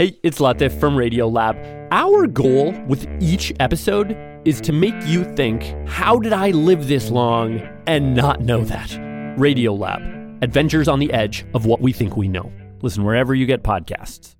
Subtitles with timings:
[0.00, 1.88] Hey, it's Latif from Radiolab.
[1.90, 7.10] Our goal with each episode is to make you think, how did I live this
[7.10, 8.88] long and not know that?
[9.38, 12.50] Radiolab, adventures on the edge of what we think we know.
[12.80, 14.36] Listen wherever you get podcasts.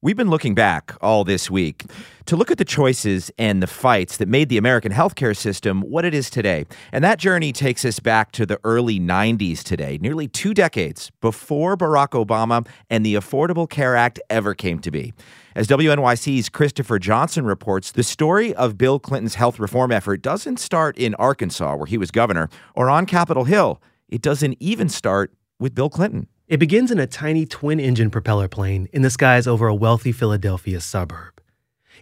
[0.00, 1.86] We've been looking back all this week
[2.26, 6.04] to look at the choices and the fights that made the American healthcare system what
[6.04, 6.66] it is today.
[6.92, 11.76] And that journey takes us back to the early 90s today, nearly two decades before
[11.76, 15.14] Barack Obama and the Affordable Care Act ever came to be.
[15.56, 20.96] As WNYC's Christopher Johnson reports, the story of Bill Clinton's health reform effort doesn't start
[20.96, 23.82] in Arkansas, where he was governor, or on Capitol Hill.
[24.08, 26.28] It doesn't even start with Bill Clinton.
[26.48, 30.12] It begins in a tiny twin engine propeller plane in the skies over a wealthy
[30.12, 31.42] Philadelphia suburb.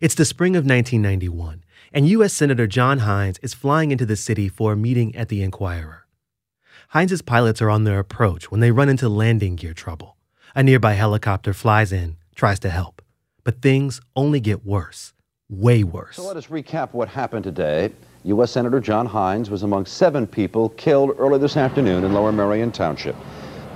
[0.01, 2.33] It's the spring of 1991, and U.S.
[2.33, 6.07] Senator John Heinz is flying into the city for a meeting at the Inquirer.
[6.91, 10.17] Heinz's pilots are on their approach when they run into landing gear trouble.
[10.55, 13.03] A nearby helicopter flies in, tries to help.
[13.43, 15.13] But things only get worse,
[15.49, 16.15] way worse.
[16.15, 17.91] So let us recap what happened today.
[18.23, 18.53] U.S.
[18.53, 23.17] Senator John Heinz was among seven people killed early this afternoon in Lower Merion Township.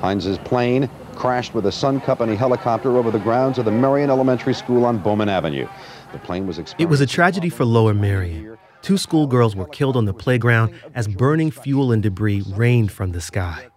[0.00, 4.54] Heinz's plane crashed with a Sun Company helicopter over the grounds of the Merion Elementary
[4.54, 5.68] School on Bowman Avenue.
[6.12, 8.56] The plane was It was a tragedy for Lower Merion.
[8.82, 13.20] Two schoolgirls were killed on the playground as burning fuel and debris rained from the
[13.20, 13.68] sky.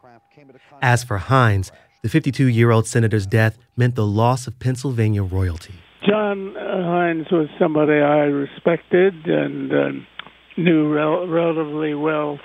[0.81, 5.73] As for Heinz, the 52 year old senator's death meant the loss of Pennsylvania royalty.
[6.07, 9.89] John Heinz was somebody I respected and uh,
[10.57, 12.39] knew rel- relatively well.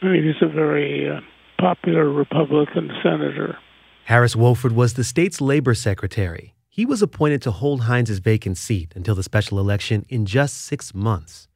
[0.00, 1.20] He was a very uh,
[1.64, 3.56] popular Republican senator.
[4.04, 6.54] Harris Wofford was the state's labor secretary.
[6.68, 10.92] He was appointed to hold Heinz's vacant seat until the special election in just six
[10.92, 11.48] months.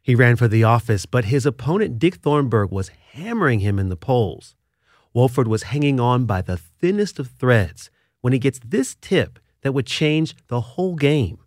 [0.00, 3.96] He ran for the office, but his opponent, Dick Thornburgh was hammering him in the
[3.96, 4.54] polls.
[5.12, 9.72] Wofford was hanging on by the thinnest of threads when he gets this tip that
[9.72, 11.38] would change the whole game.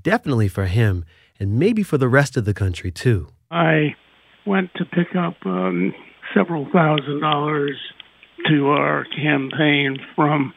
[0.00, 1.04] Definitely for him,
[1.40, 3.26] and maybe for the rest of the country, too.
[3.50, 3.96] I
[4.46, 5.92] went to pick up um,
[6.36, 7.78] several thousand dollars
[8.48, 10.52] to our campaign from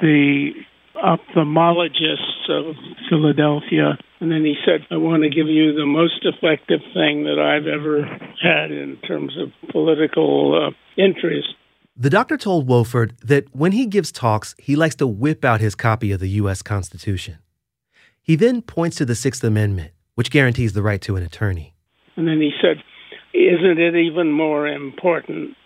[0.00, 0.50] the
[0.96, 2.76] ophthalmologists of
[3.08, 3.98] Philadelphia.
[4.20, 7.66] And then he said, I want to give you the most effective thing that I've
[7.66, 8.04] ever
[8.42, 11.48] had in terms of political uh, interest.
[11.96, 15.74] The doctor told Wofford that when he gives talks, he likes to whip out his
[15.74, 16.62] copy of the U.S.
[16.62, 17.38] Constitution.
[18.22, 21.74] He then points to the Sixth Amendment, which guarantees the right to an attorney.
[22.16, 22.82] And then he said,
[23.34, 25.56] isn't it even more important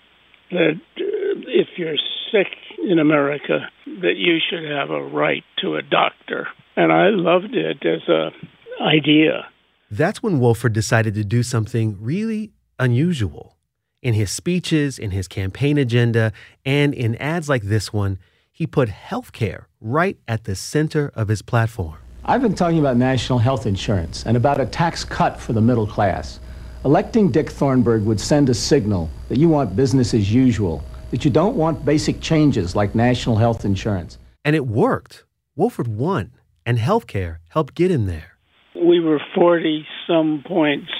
[0.51, 1.03] that uh,
[1.47, 1.97] if you're
[2.33, 2.49] sick
[2.83, 3.69] in America,
[4.01, 6.49] that you should have a right to a doctor?
[6.77, 8.31] And I loved it as a
[8.83, 9.47] idea.
[9.91, 13.57] That's when Wofford decided to do something really unusual.
[14.01, 16.33] In his speeches, in his campaign agenda,
[16.65, 18.19] and in ads like this one,
[18.53, 21.97] he put healthcare right at the center of his platform.
[22.25, 25.87] I've been talking about national health insurance and about a tax cut for the middle
[25.87, 26.41] class.
[26.85, 31.31] Electing Dick Thornburgh would send a signal that you want business as usual, that you
[31.31, 34.17] don't want basic changes like national health insurance.
[34.45, 35.25] And it worked.
[35.59, 36.31] Wofford won,
[36.65, 38.39] and healthcare helped get him there.
[38.77, 40.93] We were 40 some points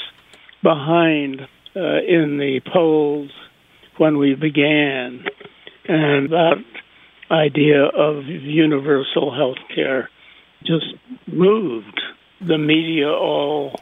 [0.65, 1.43] behind
[1.77, 3.31] uh, in the polls
[3.99, 5.25] when we began,
[5.87, 6.65] and that
[7.31, 10.11] idea of universal health care
[10.65, 10.87] just
[11.29, 12.01] moved.
[12.41, 13.77] The media all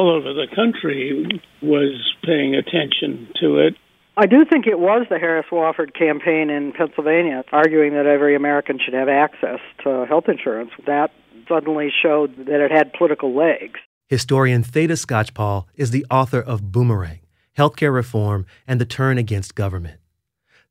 [0.00, 1.26] all over the country
[1.60, 1.92] was
[2.24, 3.74] paying attention to it.
[4.16, 8.78] I do think it was the Harris Wofford campaign in Pennsylvania arguing that every American
[8.82, 10.70] should have access to health insurance.
[10.86, 11.10] That
[11.46, 13.78] suddenly showed that it had political legs.
[14.08, 17.20] Historian Theda Skocpol is the author of Boomerang
[17.58, 20.00] Healthcare Reform and the Turn Against Government.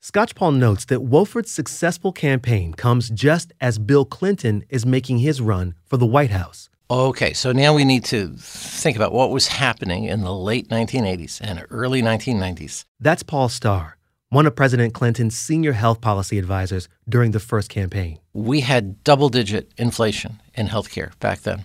[0.01, 5.75] Skocpol notes that Wofford's successful campaign comes just as Bill Clinton is making his run
[5.85, 6.69] for the White House.
[6.91, 11.39] Okay, so now we need to think about what was happening in the late 1980s
[11.39, 12.83] and early 1990s.
[12.99, 13.95] That's Paul Starr,
[14.29, 18.17] one of President Clinton's senior health policy advisors during the first campaign.
[18.33, 21.63] We had double digit inflation in healthcare back then.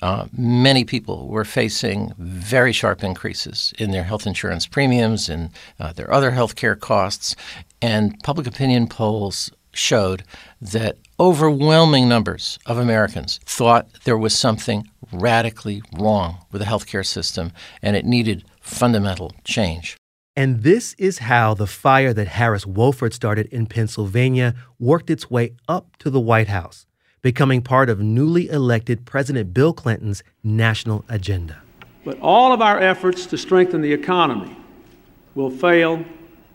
[0.00, 5.50] Uh, many people were facing very sharp increases in their health insurance premiums and
[5.80, 7.36] uh, their other healthcare costs,
[7.82, 10.22] and public opinion polls showed
[10.62, 17.52] that overwhelming numbers of Americans thought there was something radically wrong with the healthcare system
[17.80, 19.96] and it needed fundamental change.
[20.34, 25.52] And this is how the fire that Harris Wofford started in Pennsylvania worked its way
[25.68, 26.86] up to the White House,
[27.20, 31.62] becoming part of newly elected President Bill Clinton's national agenda.
[32.04, 34.56] But all of our efforts to strengthen the economy
[35.36, 36.04] will fail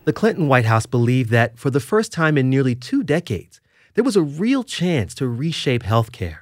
[0.04, 3.60] the Clinton White House believed that for the first time in nearly two decades,
[3.94, 6.40] there was a real chance to reshape healthcare.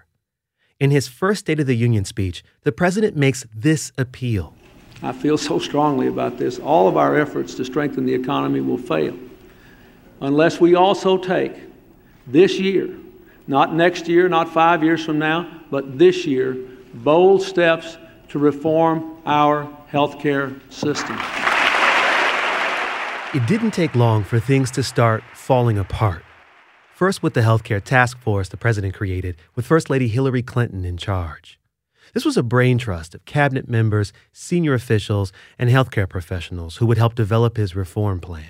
[0.78, 4.54] In his first State of the Union speech, the president makes this appeal.
[5.02, 6.58] I feel so strongly about this.
[6.58, 9.16] All of our efforts to strengthen the economy will fail
[10.20, 11.52] unless we also take
[12.26, 12.96] this year,
[13.46, 16.56] not next year, not five years from now, but this year,
[16.94, 21.16] bold steps to reform our healthcare system.
[23.34, 26.25] It didn't take long for things to start falling apart.
[26.96, 30.96] First, with the healthcare task force the president created, with First Lady Hillary Clinton in
[30.96, 31.60] charge.
[32.14, 36.96] This was a brain trust of cabinet members, senior officials, and healthcare professionals who would
[36.96, 38.48] help develop his reform plan.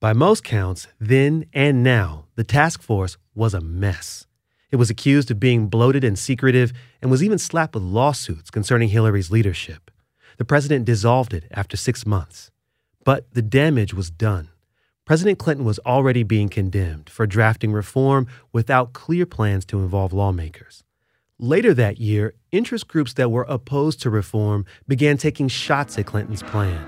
[0.00, 4.26] By most counts, then and now, the task force was a mess.
[4.70, 8.90] It was accused of being bloated and secretive and was even slapped with lawsuits concerning
[8.90, 9.90] Hillary's leadership.
[10.36, 12.50] The president dissolved it after six months.
[13.02, 14.50] But the damage was done.
[15.08, 20.84] President Clinton was already being condemned for drafting reform without clear plans to involve lawmakers.
[21.38, 26.42] Later that year, interest groups that were opposed to reform began taking shots at Clinton's
[26.42, 26.86] plan.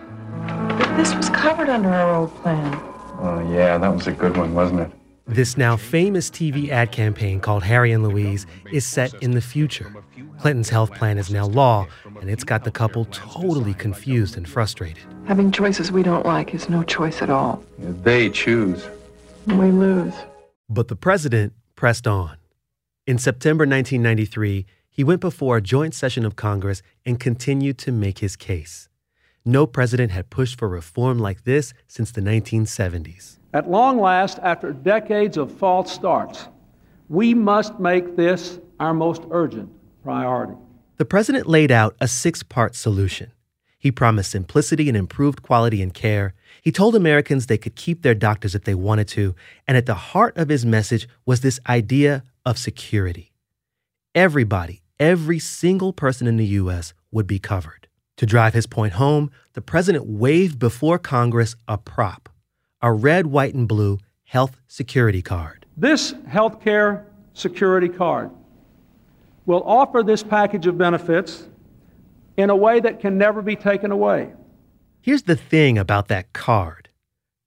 [0.79, 2.75] But this was covered under our old plan.
[3.21, 4.93] Oh, yeah, that was a good one, wasn't it?
[5.31, 9.95] This now famous TV ad campaign called Harry and Louise is set in the future.
[10.41, 11.87] Clinton's health plan is now law,
[12.21, 15.05] and it's got the couple totally confused and frustrated.
[15.27, 17.63] Having choices we don't like is no choice at all.
[17.79, 18.89] They choose.
[19.47, 20.15] We lose.
[20.69, 22.37] But the president pressed on.
[23.07, 28.19] In September 1993, he went before a joint session of Congress and continued to make
[28.19, 28.90] his case.
[29.45, 33.39] No president had pushed for reform like this since the 1970s.
[33.53, 36.49] At long last, after decades of false starts,
[37.09, 39.71] we must make this our most urgent
[40.03, 40.55] priority.
[40.99, 43.33] The president laid out a six part solution.
[43.79, 46.35] He promised simplicity and improved quality in care.
[46.61, 49.35] He told Americans they could keep their doctors if they wanted to.
[49.67, 53.33] And at the heart of his message was this idea of security.
[54.15, 56.93] Everybody, every single person in the U.S.
[57.11, 57.80] would be covered.
[58.21, 62.29] To drive his point home, the president waved before Congress a prop
[62.83, 65.65] a red, white, and blue health security card.
[65.75, 68.31] This health care security card
[69.47, 71.49] will offer this package of benefits
[72.37, 74.31] in a way that can never be taken away.
[75.01, 76.91] Here's the thing about that card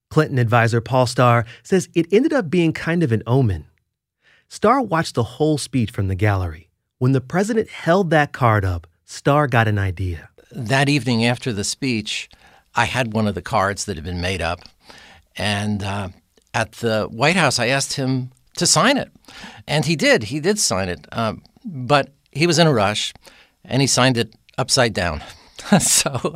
[0.09, 3.67] Clinton advisor Paul Starr says it ended up being kind of an omen.
[4.47, 6.71] Starr watched the whole speech from the gallery.
[6.97, 10.31] When the president held that card up, Starr got an idea.
[10.55, 12.29] That evening after the speech,
[12.75, 14.59] I had one of the cards that had been made up.
[15.35, 16.09] And uh,
[16.53, 19.11] at the White House, I asked him to sign it.
[19.67, 20.25] And he did.
[20.25, 21.07] He did sign it.
[21.11, 21.33] Uh,
[21.65, 23.13] but he was in a rush
[23.65, 25.23] and he signed it upside down.
[25.79, 26.35] so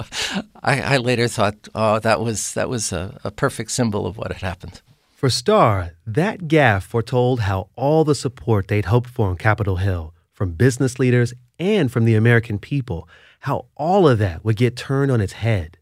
[0.63, 4.31] I, I, later thought, oh, that was, that was a, a perfect symbol of what
[4.31, 4.81] had happened.
[5.16, 10.13] For Starr, that gaffe foretold how all the support they'd hoped for on Capitol Hill,
[10.34, 13.08] from business leaders and from the American people,
[13.39, 15.78] how all of that would get turned on its head.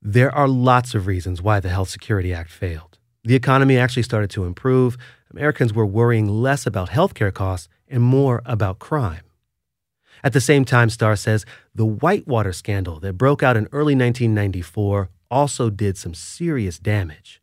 [0.00, 2.98] There are lots of reasons why the Health Security Act failed.
[3.24, 4.96] The economy actually started to improve.
[5.30, 9.22] Americans were worrying less about healthcare costs and more about crime.
[10.22, 15.10] At the same time, Starr says the Whitewater scandal that broke out in early 1994
[15.30, 17.40] also did some serious damage.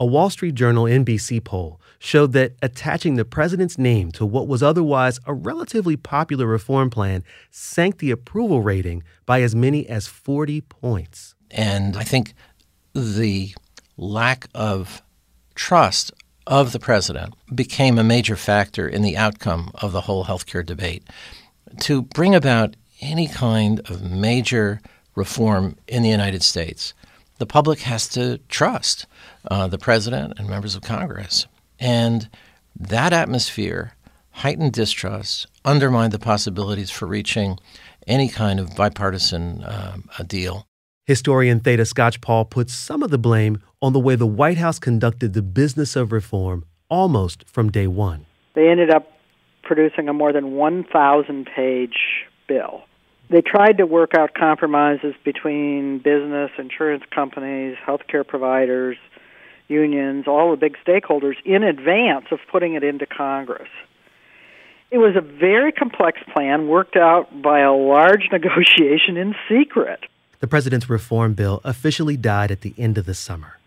[0.00, 4.62] A Wall Street Journal NBC poll showed that attaching the president's name to what was
[4.62, 10.60] otherwise a relatively popular reform plan sank the approval rating by as many as 40
[10.60, 11.34] points.
[11.50, 12.34] And I think
[12.92, 13.54] the
[13.96, 15.00] lack of
[15.54, 16.12] trust
[16.46, 21.04] of the president became a major factor in the outcome of the whole healthcare debate.
[21.80, 24.82] To bring about any kind of major
[25.14, 26.92] reform in the United States,
[27.38, 29.06] the public has to trust
[29.50, 31.46] uh, the president and members of Congress.
[31.78, 32.28] And
[32.78, 33.94] that atmosphere,
[34.30, 37.58] heightened distrust, undermined the possibilities for reaching
[38.06, 40.66] any kind of bipartisan uh, deal.
[41.06, 45.34] Historian Theda Skocpol puts some of the blame on the way the White House conducted
[45.34, 48.24] the business of reform almost from day one.
[48.54, 49.10] They ended up
[49.62, 52.84] producing a more than 1,000 page bill.
[53.30, 58.96] They tried to work out compromises between business, insurance companies, healthcare providers,
[59.68, 63.68] unions, all the big stakeholders in advance of putting it into Congress.
[64.90, 70.04] It was a very complex plan worked out by a large negotiation in secret
[70.44, 73.58] the president's reform bill officially died at the end of the summer.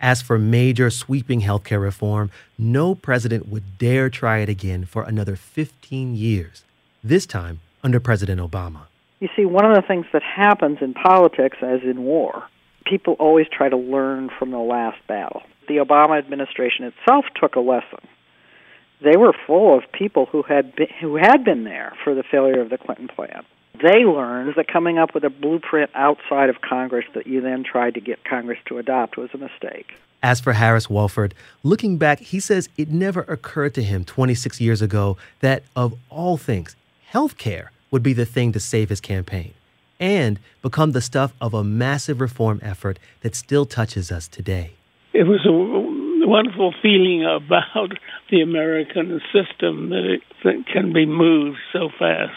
[0.00, 5.34] As for major sweeping healthcare reform, no president would dare try it again for another
[5.34, 6.62] 15 years,
[7.02, 8.82] this time under President Obama.
[9.18, 12.44] You see, one of the things that happens in politics, as in war,
[12.88, 15.42] people always try to learn from the last battle.
[15.68, 18.00] The Obama administration itself took a lesson
[19.00, 22.60] they were full of people who had been, who had been there for the failure
[22.60, 23.44] of the Clinton plan.
[23.80, 27.94] They learned that coming up with a blueprint outside of Congress that you then tried
[27.94, 29.94] to get Congress to adopt was a mistake.
[30.20, 34.82] As for Harris Wofford, looking back, he says it never occurred to him 26 years
[34.82, 36.74] ago that, of all things,
[37.06, 39.54] health care would be the thing to save his campaign
[40.00, 44.72] and become the stuff of a massive reform effort that still touches us today.
[45.12, 47.98] It was a wonderful feeling about
[48.30, 52.32] the American system that it can be moved so fast.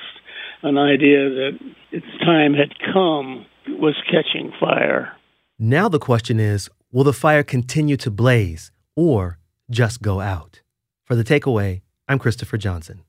[0.63, 1.59] An idea that
[1.91, 5.11] its time had come was catching fire.
[5.59, 9.37] Now the question is will the fire continue to blaze or
[9.69, 10.61] just go out?
[11.03, 13.03] For the takeaway, I'm Christopher Johnson.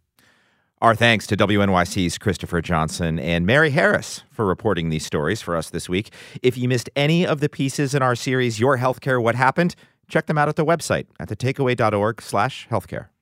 [0.82, 5.70] Our thanks to WNYC's Christopher Johnson and Mary Harris for reporting these stories for us
[5.70, 6.12] this week.
[6.42, 9.76] If you missed any of the pieces in our series, Your Healthcare What Happened,
[10.08, 13.12] check them out at the website at thetakeaway.org slash healthcare.